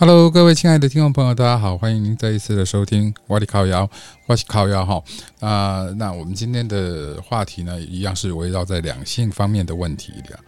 [0.00, 3.90] Hello，各位亲爱的听众朋友，大家好，欢迎您再一次的收听瓦里靠腰，
[4.26, 5.02] 我是靠腰哈。
[5.40, 10.38] 啊，那我们今天的话题呢，一样是围绕在两性方面的问题的。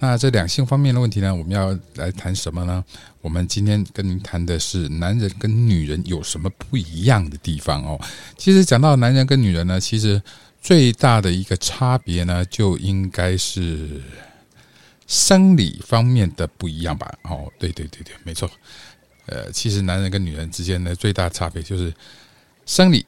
[0.00, 2.84] 那这两性方面的问题呢，我们要来谈什么呢？
[3.22, 7.98] 我们今天跟您谈的是男人跟女人有什么不一样的地方哦。
[8.36, 10.22] 其实讲到男人跟女人呢，其实
[10.60, 14.02] 最大的一个差别呢，就应该是
[15.06, 17.10] 生理方面的不一样吧？
[17.22, 18.46] 哦，对对对对，没错。
[19.30, 21.94] 呃，其实男人跟女人之间的最大差别就是
[22.66, 23.06] 生理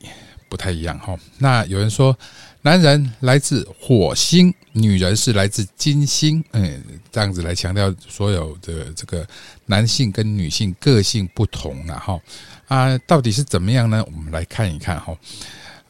[0.48, 1.18] 不太一样哈。
[1.38, 2.16] 那有人说，
[2.62, 6.80] 男人来自火星，女人是来自金星，嗯，
[7.10, 9.26] 这样子来强调所有的这个
[9.66, 12.20] 男性跟女性个性不同啊哈。
[12.68, 14.04] 啊，到底是怎么样呢？
[14.06, 15.16] 我们来看一看哈。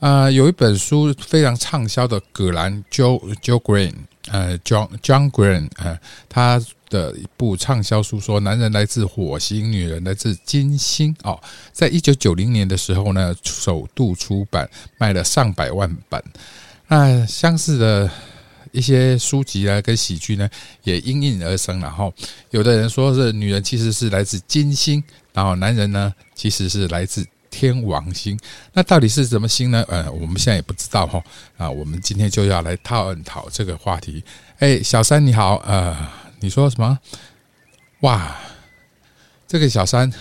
[0.01, 3.93] 啊，有一本书非常畅销的葛兰 Joe Joe Green，
[4.31, 6.61] 呃，John John Green，呃，他。
[6.93, 11.17] 的一部畅销书说，男人来自火星，女人来自金星。
[11.23, 11.41] 哦，
[11.73, 14.69] 在一九九零年的时候呢，首度出版，
[14.99, 16.23] 卖了上百万本。
[16.87, 18.11] 那相似的
[18.73, 20.47] 一些书籍啊，跟喜剧呢，
[20.85, 21.81] 也应运而生。
[21.81, 22.13] 然后，
[22.51, 28.39] 有的人说是女人其实是来自金星，然后男人呢其实是来自天王星。
[28.75, 29.83] 那到底是什么星呢？
[29.89, 31.25] 呃，我们现在也不知道哈。
[31.57, 34.23] 啊，我们今天就要来探讨这个话题。
[34.59, 36.22] 哎，小三你好，呃。
[36.43, 36.99] 你说什么？
[38.01, 38.37] 哇，
[39.47, 40.13] 这个小三，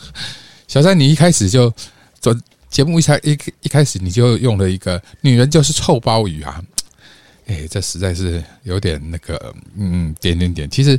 [0.66, 1.72] 小三，你一开始就
[2.18, 2.34] 走
[2.70, 6.64] 节目一开一一开始你就用了一个女人就是臭鲍鱼啊！
[7.46, 10.68] 哎，这实在是有点那个，嗯，点点点。
[10.70, 10.98] 其实，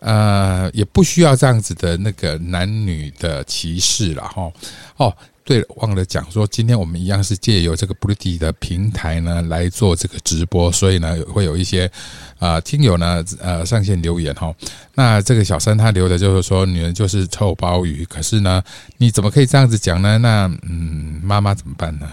[0.00, 4.52] 呃，也不需要这样子的那个男女的歧视了哈。
[4.96, 5.16] 哦。
[5.48, 11.90] 对，忘了讲说，今天我们一样是借由这个 b l u e 的平台呢来做这个直播，所以呢会有一些
[12.38, 14.54] 啊听友呢呃上线留言哈。
[14.94, 18.62] 那这个小三他留的就是说，女人就是臭鲍鱼，可是呢
[18.98, 20.18] 你怎么可以这样子讲呢？
[20.18, 22.06] 那嗯，妈妈怎么办呢？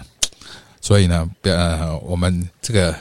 [0.80, 2.94] 所以呢，呃，我们这个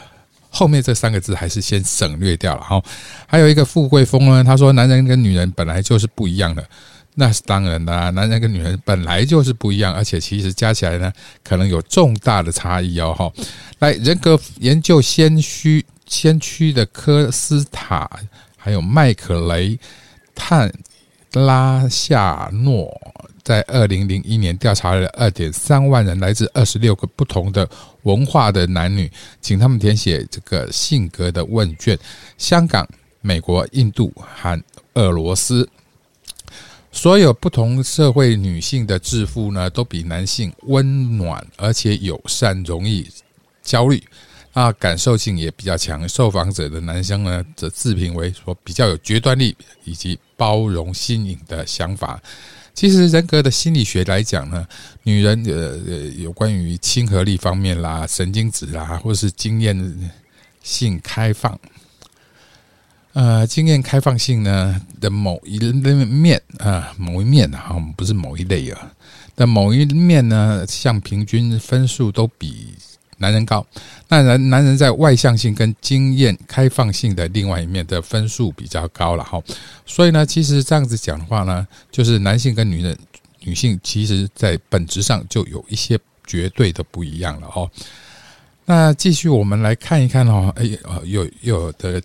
[0.50, 2.84] 后面这三个字还是先省略掉了哈。
[3.26, 6.68] 还有一个富贵风呢，他说男人跟女人本来就是不一样的。
[7.18, 11.12] 那是当然的，男人跟女人本来就是不一样，而且其实加起来呢，
[11.44, 13.16] 可能有重大的差异哦。
[13.18, 13.32] 哈，
[13.80, 18.10] 来人格研究先驱先驱的科斯塔，
[18.58, 19.80] 还有麦克雷
[20.36, 20.70] 探
[21.32, 22.94] 拉夏诺，
[23.44, 27.68] 在二零零一年调查了二点三万人，来自二十六个不同的
[28.04, 29.10] 文化的男女，
[29.40, 31.98] 请他们填写这个性格的问卷。
[32.38, 32.86] 香港、
[33.22, 34.62] 美国、印度、和
[34.96, 35.70] 俄罗斯。
[36.96, 43.06] 所有不同社会女性的致富呢，都比男性温暖而且友善，容易
[43.62, 44.02] 焦虑
[44.54, 46.08] 啊，感受性也比较强。
[46.08, 52.20] 受访者的男生呢，则自评为说比较有决断力以及包容新颖的想法。
[52.74, 54.66] 其实人格的心理学来讲呢，
[55.04, 60.12] 女人呃呃有关于亲和力方面啦、神经质啦，或是经验
[60.64, 61.60] 性开放。
[63.16, 68.92] 呃，经验开放性呢的某一面啊，某一面啊，不是某一类啊
[69.38, 72.74] 的某一面呢，像平均分数都比
[73.18, 73.66] 男人高。
[74.10, 79.42] 那男男人在外向性跟经验开放性的另外一面的分数比较高了哈。
[79.86, 82.98] 所以呢，其实这样子讲的话呢，就是男性跟女人
[83.40, 85.98] 女性其实在本质上就有一些
[86.28, 87.72] 绝对的不一样了哦。
[88.66, 90.66] 那继续我们来看一看哦，哎，
[91.06, 92.04] 有又有的。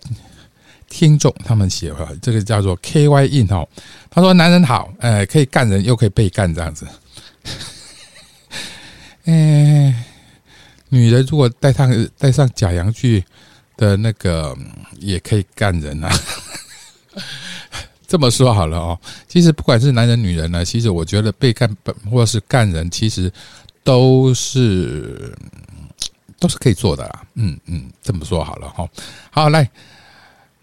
[0.91, 3.65] 听众他们写哈，这个叫做 K Y in 哈，
[4.09, 6.85] 他说男人好，呃，可以干人又可以被干这样子。
[9.23, 10.05] 哎，
[10.89, 13.23] 女人如果戴上戴上假阳具
[13.77, 14.55] 的那个，
[14.99, 16.11] 也可以干人啊。
[18.05, 23.31] 这么说好了哦，其实不管是男人女人呢，其实我觉得被干本或是干人，其实
[23.85, 25.33] 都是
[26.37, 27.23] 都是可以做的啦。
[27.35, 28.85] 嗯嗯，这么说好了哈，
[29.31, 29.69] 好来。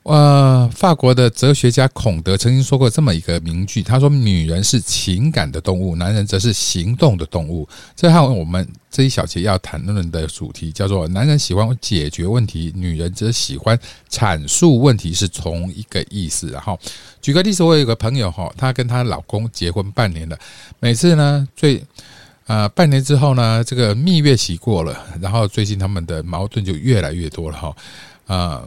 [0.08, 13.78] 呃，法国的哲学家孔德曾经说过这么一个名句，他说：“女人是情感的动物，男人则是行动的动物。”这和我们这一小节要谈论的主题叫做“男人喜欢解决问题，女人则喜欢
[14.10, 16.48] 阐述问题”是同一个意思。
[16.48, 16.80] 然后，
[17.20, 20.38] 举个例子，我有一个朋友哈，她跟她老公结婚半年了，
[20.80, 21.84] 每次呢，最
[22.46, 27.76] 呃半年之后呢，这个蜜月期过了，然后最近他们的矛盾就越来越多了哈，
[28.26, 28.62] 啊。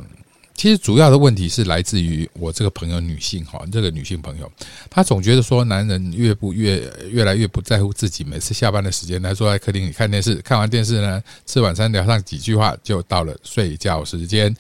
[0.54, 4.52] 其实主要的问题是来自于我这个朋友女性哈，这个女性朋友，
[4.92, 14.56] 她总觉得说男人越不越越来越不在乎自己，每次下班的时间来坐在客厅里看电视，看完电视呢，吃晚餐聊上几句话，就到了睡觉时间，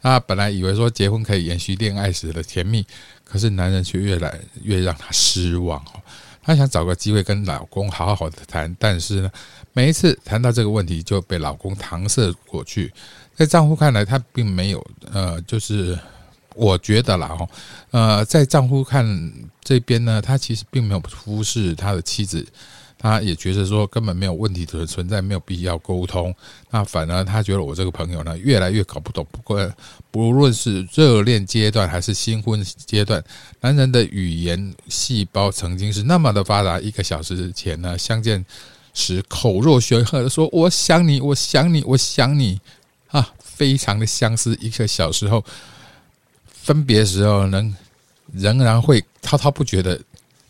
[0.00, 2.86] 她本来以为说结婚可以延续恋爱时的甜蜜，
[3.22, 6.00] 可是男人却越来越让她失望哦。
[6.42, 9.30] 她想找个机会跟老公好好的谈，但是呢，
[9.74, 12.90] 每一次谈到这个问题就被老公搪塞过去。
[13.36, 15.98] 在丈夫看来，他并没有呃，就是
[16.54, 17.48] 我觉得啦哦，
[17.90, 19.32] 呃，在丈夫看
[19.62, 22.46] 这边呢，他其实并没有忽视他的妻子。
[22.98, 26.32] 他也觉得说根本没有问题的存在，没有必要沟通。
[26.70, 29.26] 那反而他觉得我这个朋友呢，越来越搞不懂。
[29.32, 29.68] 不过
[30.12, 33.20] 不论是热恋阶段还是新婚阶段，
[33.60, 36.78] 男人的语言细胞曾经是那么的发达。
[36.78, 38.46] 一个小时前呢，相见
[38.94, 42.60] 时口若悬河的说：“我想你，我想你，我想你。”
[43.62, 44.58] 非常的相似。
[44.60, 45.44] 一个小时后
[46.46, 47.72] 分别时候，能
[48.32, 49.96] 仍然会滔滔不绝的。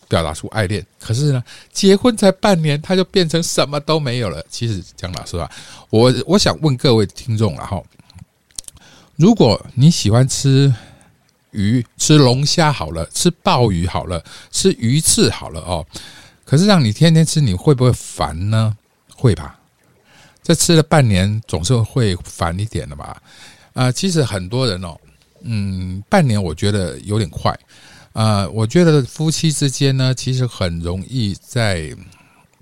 [0.08, 1.42] 表达出爱恋，可是呢，
[1.72, 4.44] 结婚才半年，他就变成什么都没有了。
[4.50, 5.50] 其实讲老实话，
[5.88, 7.82] 我我想问各位听众了哈，
[9.16, 10.70] 如果你喜欢吃
[11.52, 15.86] 鱼、吃龙虾好了，吃鲍鱼好了，吃鱼翅好了哦，
[16.44, 18.76] 可是让你天天吃，你会不会烦呢？
[19.16, 19.58] 会吧？
[20.42, 23.22] 这吃了半年，总是会烦一点的吧？
[23.74, 24.98] 啊，其实很多人哦，
[25.42, 27.56] 嗯，半年我觉得有点快。
[28.12, 31.96] 啊，我觉得夫妻之间呢，其实很容易在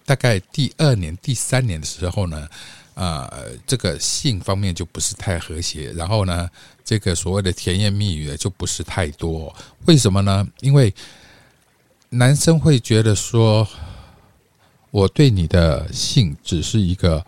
[0.05, 2.49] 大概第二年、第三年的时候呢，
[2.95, 3.29] 啊，
[3.67, 6.49] 这个性方面就不是太和谐，然后呢，
[6.85, 9.53] 这个所谓的甜言蜜语就不是太多。
[9.87, 10.47] 为什么呢？
[10.61, 10.95] 因为
[12.11, 13.67] 男生会觉得说，
[14.93, 17.25] 我对你的性只是一个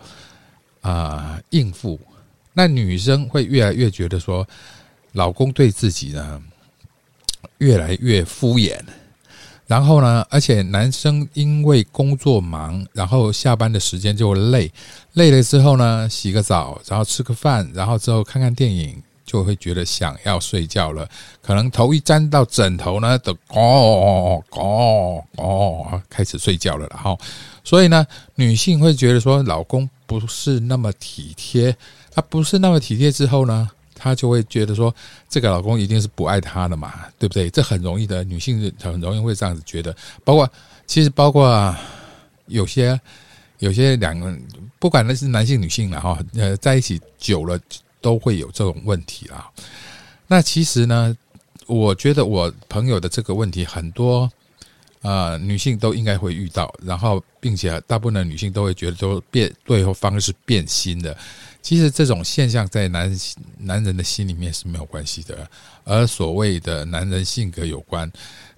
[0.83, 1.99] 啊应付，
[2.53, 4.47] 那女生会越来越觉得说，
[5.13, 6.41] 老公对自己呢。
[7.59, 8.77] 越来越敷衍，
[9.67, 10.25] 然后呢？
[10.29, 14.69] 而且男生因为工作忙，然后下班的时间就累，
[15.13, 21.07] 累了之后呢，洗个澡，然后吃个饭，然后之后看看电影，就会觉得想要睡觉了。
[21.41, 26.87] 可能头一沾到枕头呢，都哦哦哦，开始睡觉了。
[26.91, 27.19] 然后，
[27.63, 28.05] 所以呢，
[28.35, 31.75] 女性会觉得说，老公不是那么体贴，
[32.11, 33.69] 他不是那么体贴之后呢？
[33.95, 34.93] 她就会觉得说，
[35.29, 37.49] 这个老公一定是不爱她的嘛，对不对？
[37.49, 39.95] 这很容易的，女性很容易会这样子觉得。
[40.25, 40.49] 包括
[40.85, 41.73] 其实包括
[42.47, 42.99] 有些
[43.59, 44.35] 有些两个，
[44.77, 47.57] 不管那是男性女性了哈，呃，在一起久了
[48.03, 49.49] 都会有这种问题啊。
[50.27, 51.15] 那其实呢，
[51.65, 54.29] 我觉得我朋友的这个问题很多
[55.01, 61.17] 啊，女性都应该会遇到，然后并且大部分的女性都会觉得都变对方是变心的。
[61.61, 63.09] 其实这种现象在男
[63.57, 65.49] 男人的心里面是没有关系的，
[65.85, 68.11] 而所谓的男人性格有关。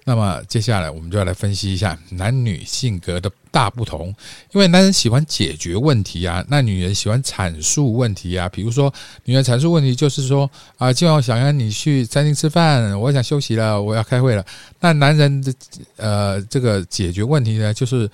[0.08, 4.06] 那么接下来我们就要来分析一下男女性格的大不同。
[4.52, 8.48] 因为男人喜欢解决问题啊，那女人喜欢阐述问题啊。
[8.48, 8.92] 比如说，
[9.24, 10.48] 女人阐述问题就是说
[10.78, 14.46] 啊，今晚我想让你去餐厅吃饭，我想休息了，我要开会了。
[14.78, 15.52] 那男人的
[15.96, 18.08] 呃这个解决问题呢，就是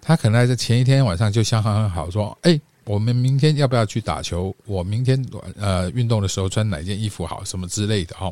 [0.00, 2.58] 他可能在前一天晚上就想很好说，哎。
[2.86, 4.54] 我们明天要不要去打球？
[4.66, 5.18] 我明天
[5.58, 7.42] 呃运动的时候穿哪件衣服好？
[7.42, 8.30] 什么之类的哈。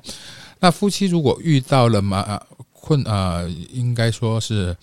[0.61, 2.38] 那夫妻如果遇到了麻
[2.82, 3.43] 困啊，
[3.73, 4.76] 应该说是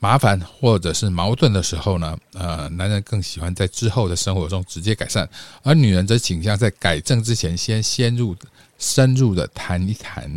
[0.00, 5.26] 麻烦或者是矛盾的时候呢，呃，男人更喜欢在之后的生活中直接改善，
[5.62, 8.36] 而女人则倾向在改正之前先先入
[8.78, 10.28] 深入的谈一谈。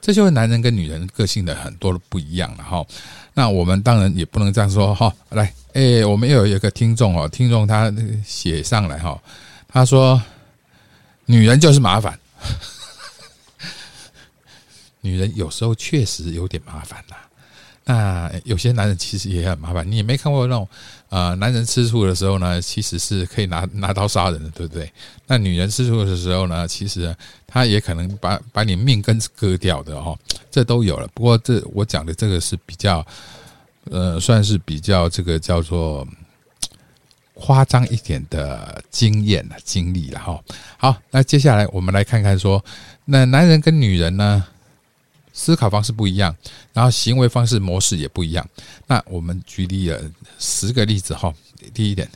[0.00, 2.82] 这就是男人跟女人个性的很多的不一样了哈。
[3.34, 5.14] 那我们当然也不能这样说哈。
[5.28, 7.92] 来，哎，我们又有一个听众哦，听众他
[8.24, 9.20] 写上来哈，
[9.68, 10.20] 他说
[11.26, 12.18] ：“女人就是麻烦，
[15.00, 17.16] 女人有时候确实有点麻烦呐。”
[17.82, 20.68] 那有些男人其实也很麻烦，你也没看过那种
[21.08, 24.92] 啊，男人吃醋的时候呢，其实是可以拿拿刀杀人的，对不对？
[25.26, 27.12] 那女人吃醋的时候呢，其实
[27.48, 30.16] 他也可能把把你命根割掉的哦，
[30.52, 31.08] 这都有了。
[31.14, 33.04] 不过这我讲的这个是比较
[33.90, 36.06] 呃，算是比较这个叫做
[37.34, 40.40] 夸张一点的经验的经历了哈。
[40.76, 42.62] 好，那接下来我们来看看说，
[43.06, 44.44] 那男人跟女人呢？
[45.32, 46.34] 思考方式不一样，
[46.72, 48.46] 然后行为方式模式也不一样。
[48.86, 50.00] 那我们举例了
[50.38, 51.32] 十个例子哈。
[51.74, 52.10] 第一点，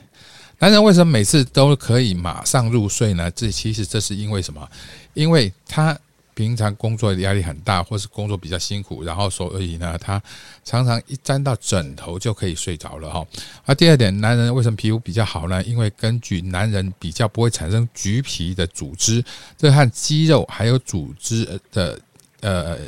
[0.59, 3.30] 男人为什么每次都可以马上入睡呢？
[3.33, 4.66] 这其实这是因为什么？
[5.12, 5.97] 因为他
[6.33, 10.21] 平常工作压力很大，或是工作比较辛苦，然后所以呢，他
[10.64, 13.25] 常常一沾到枕头就可以睡着了哈。
[13.66, 15.62] 而第二点，男人为什么皮肤比较好呢？
[15.64, 19.23] 因为根据男人比较不会产生橘皮的组织，
[19.59, 22.00] 这和肌肉还有组织的。
[22.44, 22.78] 呃，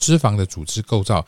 [0.00, 1.24] 脂肪的组织构造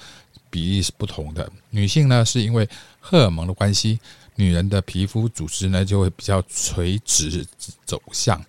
[0.50, 1.49] 比例是不同的。
[1.70, 2.68] 女性呢，是因为
[2.99, 4.00] 荷尔蒙的关系，
[4.35, 7.47] 女人的皮肤组织呢就会比较垂直
[7.85, 8.44] 走向，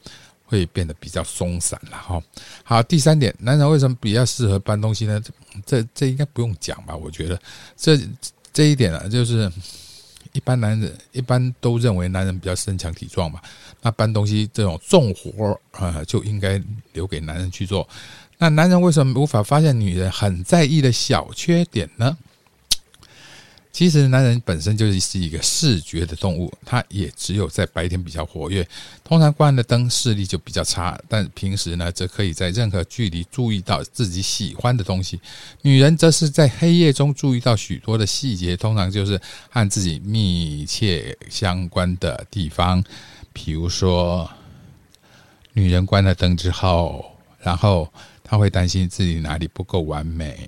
[0.46, 2.20] 会变得比较松散了哈。
[2.64, 5.22] 好，第三点，男人为什么比较适合搬东西呢？
[5.64, 6.96] 这这应该不用讲吧？
[6.96, 7.40] 我觉得
[7.78, 8.00] 这
[8.52, 9.52] 这一点啊，就是
[10.34, 13.40] 一般男人一般都认为男人比较身强体壮嘛，
[13.80, 16.60] 那搬东西这种重活啊，就应该
[16.94, 17.88] 留给男人去做。
[18.42, 22.18] 那男人为什么无法发现女人很在意的小缺点呢？
[23.72, 28.68] 其实，男人本身就是是一个视觉的动物，他也只有在白天比较活跃，
[29.04, 31.00] 通常关了灯视力就比较差。
[31.08, 35.20] 但平时呢，则可以在任何距离注意到自己喜欢的东西。
[35.62, 42.84] 女人则是在黑夜中注意到许多的细节，通常就是和自己密切相关的地方。
[43.32, 44.30] 比如说，
[45.54, 47.09] 女人关了灯之后，
[47.42, 47.92] 然后
[48.24, 50.48] 他会担心自己哪里不够完美。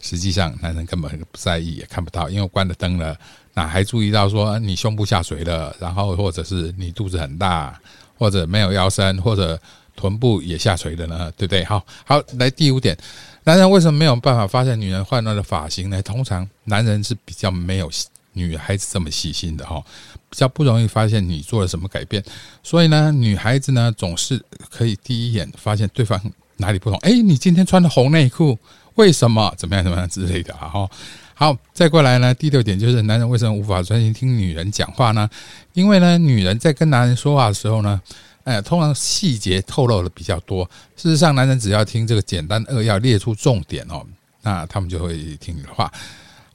[0.00, 3.16] 实际上，男人根本不在意，也看不到，因为关了灯了，
[3.54, 7.80] 哪还注意到说你胸部下垂了，然后或者是你肚子很大，
[8.18, 9.56] 或者没有腰身，或者
[9.94, 11.32] 臀部也下垂了呢？
[11.36, 11.62] 对不对？
[11.64, 12.98] 好，好，来第五点，
[13.44, 16.02] 男人为什么没有办法发现女人换了的发型呢？
[16.02, 17.88] 通常男人是比较没有
[18.32, 19.82] 女孩子这么细心的哈，
[20.28, 22.22] 比较不容易发现你做了什么改变，
[22.62, 26.20] 所以呢，女孩子呢总是可以第一眼发现对方
[26.56, 26.98] 哪里不同。
[27.00, 28.58] 哎，你今天穿的红内裤。
[28.96, 30.68] 为什么怎么样怎么样之类的啊？
[30.68, 30.90] 哈，
[31.32, 32.34] 好，再过来呢。
[32.34, 35.26] 第六点就是男人为什么无法专心听女人讲话呢？
[35.72, 37.98] 因为呢，女人在跟男人说话的时候呢，
[38.44, 40.62] 哎，通常细节透露的比较多。
[40.94, 44.04] 事实上，男人只要听这个简单扼要列出重点哦，
[44.42, 45.90] 那他们就会听你的话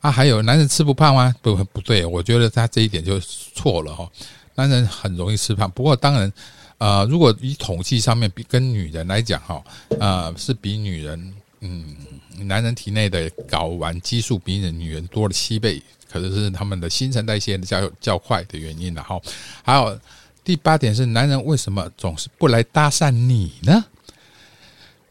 [0.08, 0.12] 啊。
[0.12, 1.36] 还有，男人吃不胖吗？
[1.42, 4.10] 不，不对，我觉得他这一点就错了哈。
[4.56, 6.32] 男人很容易吃胖，不过当然，
[6.78, 9.64] 呃，如果以统计上面比跟女人来讲哈，
[10.00, 11.96] 呃，是比女人嗯。
[12.42, 19.20] 男人体内的睾丸激素比女人多了七倍，可能是他们的新陈代谢较较快的原因了哈。
[19.64, 20.00] 还有
[20.44, 23.84] 第八点是，男人为什么总是不来搭讪你呢？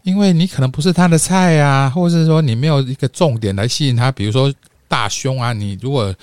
[0.05, 4.55] 因为你可能不是他的菜啊，或者是说你没有一个重点来吸引他，比如说
[4.89, 6.15] 大胸啊，你如果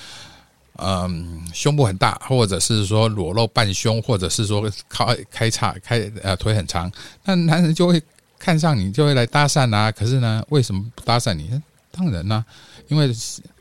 [0.77, 6.91] 嗯胸部很大，或者是说裸露半胸，或者是说开开叉开呃腿很长，
[7.23, 8.01] 那男人就会。
[8.39, 11.49] 看上你就会来搭讪啊，可是呢，为什么不搭讪你？
[11.91, 12.43] 当然呢，
[12.89, 13.09] 因为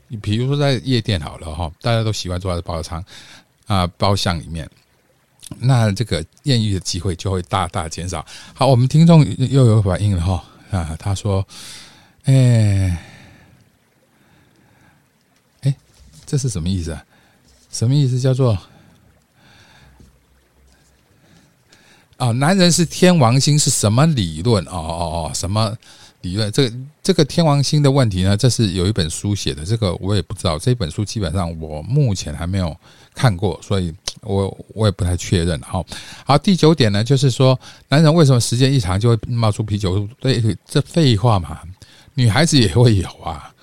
[0.09, 3.01] 你比如说在夜店好了哈，大家都喜欢坐在包厢
[3.65, 4.69] 啊包厢里面，
[5.57, 8.25] 那这个艳遇的机会就会大大减少。
[8.53, 11.47] 好，我们听众又有反应了哈啊，他说
[12.25, 13.12] ：“哎哎，
[16.33, 17.05] 这是什么意思啊？
[17.69, 18.19] 什么意思？
[18.19, 18.57] 叫做？”
[22.17, 24.65] 啊，男人是天王星是什么理论？
[24.65, 25.77] 哦哦哦，什么
[26.21, 26.51] 理论？
[26.51, 28.35] 这个这个天王星的问题呢？
[28.35, 30.57] 这是有一本书写的，这个我也不知道。
[30.57, 32.75] 这本书基本上我目前还没有
[33.13, 35.61] 看过，所以我我也不太确认。
[35.61, 35.85] 好，
[36.25, 37.59] 好，第九点呢，就是说
[37.89, 40.09] 男人为什么时间一长就会冒出啤酒？
[40.19, 41.61] 对，这废话嘛，
[42.15, 43.53] 女孩子也会有啊。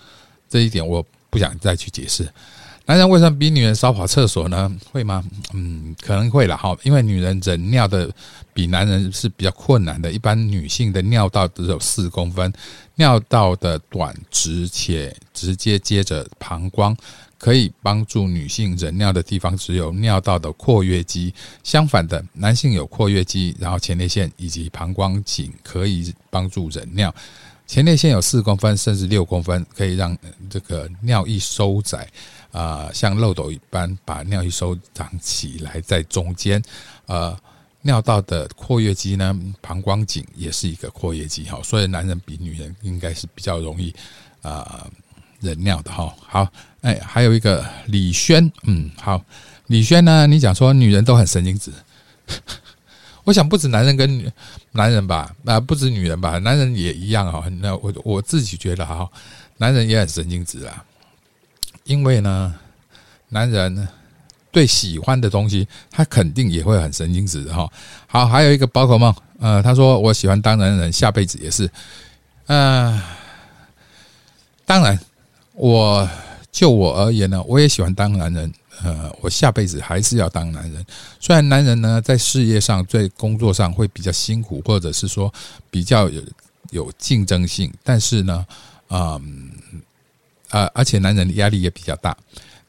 [0.48, 2.32] 这一点我不想再去解释。
[2.86, 4.70] 男人为什么比女人少跑厕所呢？
[4.90, 5.22] 会吗？
[5.52, 6.76] 嗯，可能会了哈。
[6.82, 8.10] 因为女人忍尿的
[8.52, 10.10] 比男人是比较困难的。
[10.10, 12.52] 一般女性的尿道只有四公分，
[12.96, 16.96] 尿道的短直且直接接着膀胱，
[17.38, 21.32] 可以帮助女性忍尿的地方只有尿道的括约肌。
[21.62, 27.14] 相反的，男性有括约肌，然后前列腺以及膀胱颈可以帮助忍尿。
[27.68, 30.16] 前列腺有四公分甚至六公分，可以让
[30.48, 32.08] 这个尿液收窄。
[32.52, 36.60] 啊，像漏斗一般把尿液收长起来，在中间，
[37.06, 37.38] 呃，
[37.82, 43.94] 尿道的括约肌呢，膀胱颈也是一个括约肌哈，所以男人比女人应该是比较容易
[44.42, 44.86] 啊
[45.40, 46.14] 忍尿的哈。
[46.26, 46.52] 好，
[46.82, 49.22] 哎，还有一个李轩，嗯，好，
[49.68, 51.72] 李轩呢，你讲说女人都很神经质，
[53.24, 54.30] 我想不止男人跟女
[54.72, 57.48] 男人吧，啊，不止女人吧，男人也一样哈。
[57.60, 59.08] 那我我自己觉得哈，
[59.58, 60.84] 男人也很神经质啊。
[61.90, 62.54] 因为呢，
[63.30, 63.88] 男人
[64.52, 67.68] 对喜欢的东西，他肯定也会很神经质哈。
[68.06, 71.68] 好，还有一个宝可梦，呃，他说我喜欢当男人，下辈子也是。
[72.46, 73.02] 呃，
[74.64, 74.96] 当然，
[75.54, 76.08] 我
[76.52, 78.52] 就我而言呢，我也喜欢当男人。
[78.84, 80.86] 呃，我下辈子还是要当男人。
[81.18, 85.32] 虽然男人呢，在事业上、在工作上会比较辛苦，或者是说
[85.72, 86.22] 比较有
[86.70, 88.46] 有竞争性，但是呢，
[88.90, 89.50] 嗯。
[90.50, 92.16] 呃，而且男人的压力也比较大，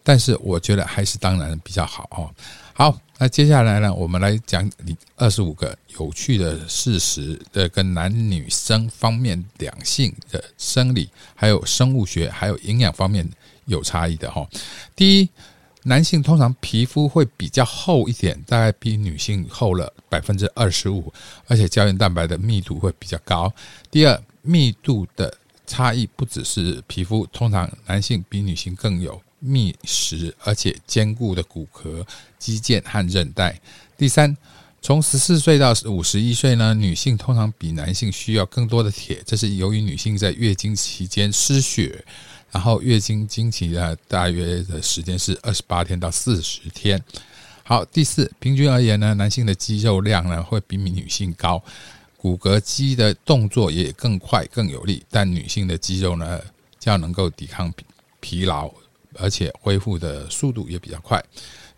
[0.03, 2.29] 但是我觉得还是当男人比较好哦。
[2.73, 13.29] 好，那接下来呢，我们来讲你二十五个有趣的事实的跟男女生方面两性的生理、还有生物学、还有营养方面
[13.65, 14.47] 有差异的哈。
[14.95, 15.29] 第一，
[15.83, 21.13] 男性通常皮肤会比较厚一点，大概比女性厚了百分之二十五，
[21.47, 23.53] 而且胶原蛋白的密度会比较高。
[23.91, 25.31] 第二，密度的
[25.71, 32.05] 差异不只是皮肤，通常男性比女性更有密实而且坚固的骨骼、
[32.37, 33.57] 肌腱和韧带。
[33.97, 34.35] 第三，
[34.81, 42.03] 从十四岁到五十一岁呢，女性通常比男性需要更多的铁，这是由于女性在月经期间失血。
[42.51, 47.01] 然后月经经期呢，大约的时间是二十八天到四十天。
[47.63, 51.63] 好，第四，平均而言呢，男性的肌肉量呢会比女性高，
[52.21, 56.39] 骨骼肌的动作也更快更有力，但女性的肌肉呢
[56.79, 57.73] 较能够抵抗
[58.19, 58.71] 疲劳，
[59.15, 61.19] 而且恢复的速度也比较快。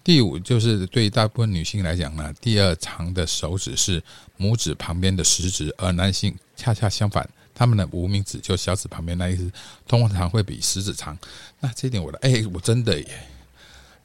[0.03, 4.03] 第五，就是对大部分女性来讲呢，第二长的手指是
[4.38, 7.25] 拇指旁边的食指，而男性恰恰相反。
[7.55, 9.50] 他们的无名指就小指旁边那一只，
[9.88, 11.17] 通常会比食指长。
[11.62, 13.27] 那这点我的哎，我真的耶，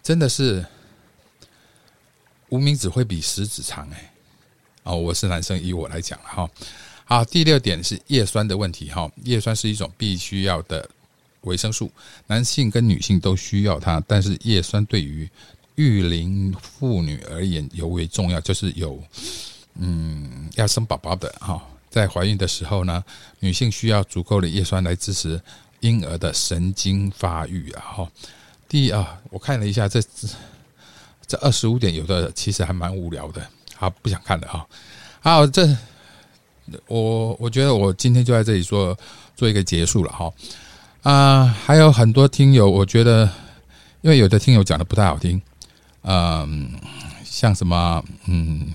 [0.05, 0.65] 真的是
[2.51, 4.13] 无名指会比食指长哎。
[4.89, 6.49] 哦，我是男生，以我来讲哈。
[7.05, 9.11] 好，第六点是叶酸的问题哈。
[9.25, 10.89] 叶酸是一种必须要的
[11.43, 11.91] 维生素，
[12.27, 15.29] 男性跟女性都需要它，但是叶酸对于
[15.75, 18.99] 育龄妇女而言尤为重要，就是有
[19.75, 21.63] 嗯要生宝宝的哈。
[21.91, 23.05] 在怀孕的时候呢，
[23.41, 25.39] 女性需要足够的叶酸来支持
[25.81, 27.81] 婴儿的神经发育啊。
[27.83, 28.11] 哈，
[28.67, 30.01] 第二，我看了一下这
[31.27, 33.47] 这二十五点，有的其实还蛮无聊的，
[33.79, 34.67] 好不想看了哈。
[35.21, 35.67] 好，这
[36.87, 38.99] 我我觉得我今天就在这里做
[39.37, 40.33] 做一个结束了哈。
[41.03, 43.31] 啊，还有很多听友，我觉得
[44.01, 45.41] 因为有的听友讲的不太好听，
[46.03, 46.71] 嗯，
[47.25, 48.67] 像什么嗯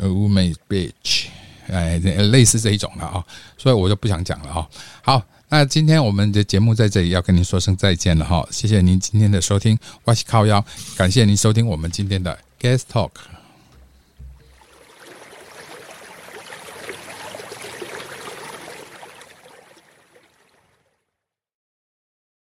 [0.00, 1.26] ，，woman bitch。
[1.70, 3.22] 哎，类似这一种的啊，
[3.58, 4.66] 所以我就不想讲了哈。
[5.02, 8.46] 好，那今天我们的节目在这里要跟您说声再见了哈。
[8.50, 10.64] 谢谢您今天的收听，我是靠腰，
[10.96, 13.10] 感谢您收听我们今天的 Guest Talk。